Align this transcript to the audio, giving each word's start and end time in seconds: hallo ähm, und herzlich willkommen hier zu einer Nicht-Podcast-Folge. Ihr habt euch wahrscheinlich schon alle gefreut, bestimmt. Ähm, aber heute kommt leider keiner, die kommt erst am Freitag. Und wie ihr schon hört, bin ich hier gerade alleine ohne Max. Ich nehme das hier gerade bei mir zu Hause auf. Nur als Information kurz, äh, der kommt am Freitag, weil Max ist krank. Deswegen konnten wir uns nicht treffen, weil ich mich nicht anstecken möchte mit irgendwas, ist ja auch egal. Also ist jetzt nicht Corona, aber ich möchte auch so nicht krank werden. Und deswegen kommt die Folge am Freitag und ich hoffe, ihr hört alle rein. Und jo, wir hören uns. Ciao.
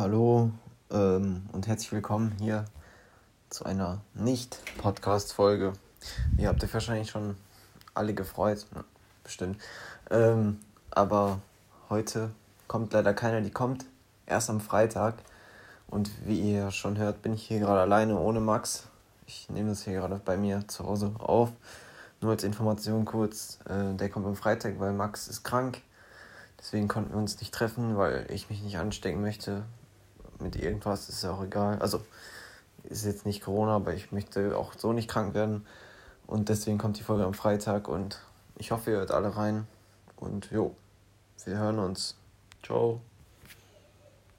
hallo 0.00 0.50
ähm, 0.90 1.42
und 1.52 1.66
herzlich 1.66 1.92
willkommen 1.92 2.34
hier 2.38 2.64
zu 3.50 3.66
einer 3.66 4.00
Nicht-Podcast-Folge. 4.14 5.74
Ihr 6.38 6.48
habt 6.48 6.64
euch 6.64 6.72
wahrscheinlich 6.72 7.10
schon 7.10 7.36
alle 7.92 8.14
gefreut, 8.14 8.66
bestimmt. 9.22 9.60
Ähm, 10.10 10.58
aber 10.90 11.40
heute 11.90 12.30
kommt 12.66 12.94
leider 12.94 13.12
keiner, 13.12 13.42
die 13.42 13.50
kommt 13.50 13.84
erst 14.24 14.48
am 14.48 14.60
Freitag. 14.60 15.16
Und 15.86 16.10
wie 16.26 16.40
ihr 16.50 16.70
schon 16.70 16.96
hört, 16.96 17.20
bin 17.20 17.34
ich 17.34 17.46
hier 17.46 17.58
gerade 17.58 17.82
alleine 17.82 18.18
ohne 18.18 18.40
Max. 18.40 18.84
Ich 19.26 19.50
nehme 19.50 19.68
das 19.68 19.84
hier 19.84 19.92
gerade 19.92 20.18
bei 20.24 20.38
mir 20.38 20.66
zu 20.66 20.86
Hause 20.86 21.12
auf. 21.18 21.50
Nur 22.22 22.30
als 22.30 22.42
Information 22.42 23.04
kurz, 23.04 23.58
äh, 23.68 23.94
der 23.96 24.08
kommt 24.08 24.24
am 24.24 24.36
Freitag, 24.36 24.80
weil 24.80 24.94
Max 24.94 25.28
ist 25.28 25.42
krank. 25.42 25.82
Deswegen 26.58 26.88
konnten 26.88 27.12
wir 27.12 27.18
uns 27.18 27.38
nicht 27.38 27.52
treffen, 27.52 27.98
weil 27.98 28.26
ich 28.30 28.48
mich 28.48 28.62
nicht 28.62 28.78
anstecken 28.78 29.20
möchte 29.20 29.64
mit 30.40 30.56
irgendwas, 30.56 31.08
ist 31.08 31.22
ja 31.22 31.32
auch 31.32 31.42
egal. 31.42 31.78
Also 31.80 32.02
ist 32.84 33.04
jetzt 33.04 33.26
nicht 33.26 33.42
Corona, 33.42 33.76
aber 33.76 33.94
ich 33.94 34.12
möchte 34.12 34.56
auch 34.56 34.72
so 34.76 34.92
nicht 34.92 35.08
krank 35.08 35.34
werden. 35.34 35.66
Und 36.26 36.48
deswegen 36.48 36.78
kommt 36.78 36.98
die 36.98 37.02
Folge 37.02 37.24
am 37.24 37.34
Freitag 37.34 37.88
und 37.88 38.20
ich 38.56 38.70
hoffe, 38.70 38.90
ihr 38.92 38.98
hört 38.98 39.10
alle 39.10 39.36
rein. 39.36 39.66
Und 40.16 40.50
jo, 40.50 40.74
wir 41.44 41.58
hören 41.58 41.78
uns. 41.78 42.16
Ciao. 42.62 43.00